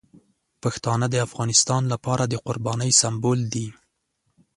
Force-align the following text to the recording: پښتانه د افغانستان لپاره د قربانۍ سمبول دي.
پښتانه 0.63 1.05
د 1.09 1.15
افغانستان 1.27 1.81
لپاره 1.93 2.23
د 2.27 2.33
قربانۍ 2.45 2.91
سمبول 3.01 3.39
دي. 3.53 3.67